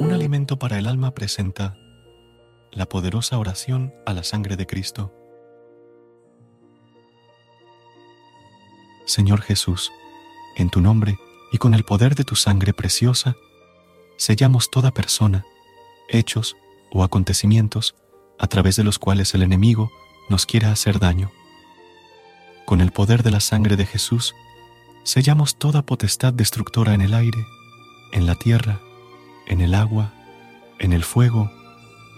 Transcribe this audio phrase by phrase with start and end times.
[0.00, 1.76] Un alimento para el alma presenta
[2.72, 5.12] la poderosa oración a la sangre de Cristo.
[9.04, 9.92] Señor Jesús,
[10.56, 11.18] en tu nombre
[11.52, 13.36] y con el poder de tu sangre preciosa,
[14.16, 15.44] sellamos toda persona,
[16.08, 16.56] hechos
[16.90, 17.94] o acontecimientos
[18.38, 19.90] a través de los cuales el enemigo
[20.30, 21.30] nos quiera hacer daño.
[22.64, 24.34] Con el poder de la sangre de Jesús,
[25.02, 27.44] sellamos toda potestad destructora en el aire,
[28.12, 28.80] en la tierra,
[29.50, 30.12] en el agua,
[30.78, 31.50] en el fuego,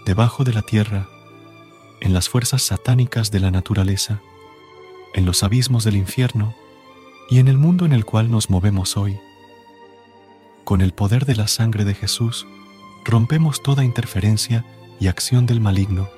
[0.05, 1.09] debajo de la tierra,
[1.99, 4.21] en las fuerzas satánicas de la naturaleza,
[5.15, 6.53] en los abismos del infierno
[7.31, 9.17] y en el mundo en el cual nos movemos hoy.
[10.63, 12.45] Con el poder de la sangre de Jesús,
[13.03, 14.63] rompemos toda interferencia
[14.99, 16.09] y acción del maligno.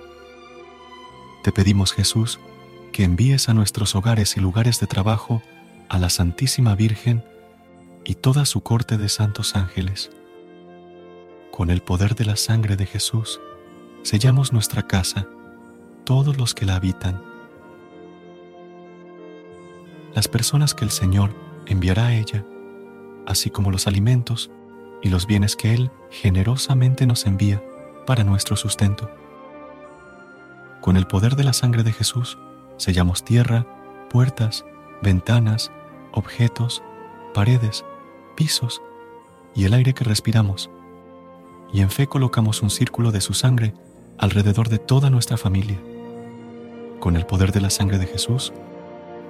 [1.44, 2.42] Te pedimos, Jesús,
[2.92, 5.42] que envíes a nuestros hogares y lugares de trabajo
[5.88, 7.24] a la Santísima Virgen
[8.04, 10.12] y toda su corte de santos ángeles.
[11.56, 13.40] Con el poder de la sangre de Jesús,
[14.04, 15.26] sellamos nuestra casa,
[16.04, 17.24] todos los que la habitan.
[20.14, 21.34] Las personas que el Señor
[21.66, 22.44] enviará a ella,
[23.26, 24.52] así como los alimentos
[25.02, 27.64] y los bienes que Él generosamente nos envía
[28.06, 29.10] para nuestro sustento.
[30.82, 32.38] Con el poder de la sangre de Jesús,
[32.76, 33.66] sellamos tierra,
[34.10, 34.66] puertas,
[35.02, 35.72] ventanas,
[36.12, 36.84] objetos,
[37.34, 37.86] paredes,
[38.36, 38.82] pisos
[39.56, 40.70] y el aire que respiramos.
[41.74, 43.74] Y en fe colocamos un círculo de su sangre
[44.18, 45.80] alrededor de toda nuestra familia.
[47.00, 48.54] Con el poder de la sangre de Jesús,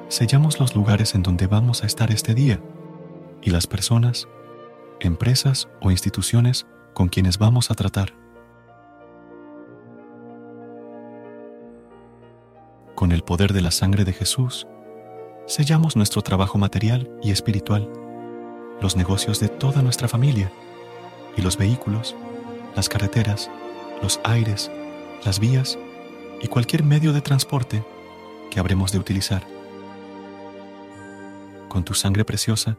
[0.07, 2.59] sellamos los lugares en donde vamos a estar este día
[3.41, 4.27] y las personas,
[4.99, 8.13] empresas o instituciones con quienes vamos a tratar.
[12.95, 14.67] Con el poder de la sangre de Jesús,
[15.47, 17.89] sellamos nuestro trabajo material y espiritual,
[18.81, 20.51] los negocios de toda nuestra familia
[21.37, 22.15] y los vehículos,
[22.75, 23.49] las carreteras,
[24.01, 24.71] los aires,
[25.23, 25.77] las vías
[26.41, 27.83] y cualquier medio de transporte
[28.51, 29.45] que habremos de utilizar.
[31.69, 32.77] Con tu sangre preciosa,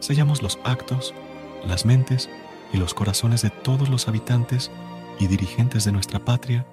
[0.00, 1.14] sellamos los actos,
[1.66, 2.28] las mentes
[2.72, 4.70] y los corazones de todos los habitantes
[5.18, 6.66] y dirigentes de nuestra patria,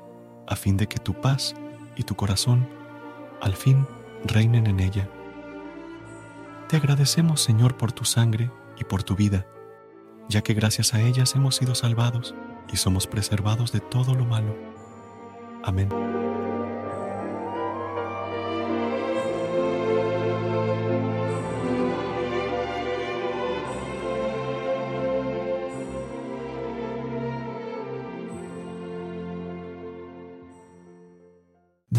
[0.47, 1.53] a fin de que tu paz
[1.95, 2.67] y tu corazón
[3.41, 3.87] al fin
[4.23, 5.07] reinen en ella.
[6.67, 8.49] Te agradecemos, Señor, por tu sangre
[8.79, 9.45] y por tu vida,
[10.31, 12.33] ya que gracias a ellas hemos sido salvados
[12.71, 14.55] y somos preservados de todo lo malo.
[15.63, 15.89] Amén.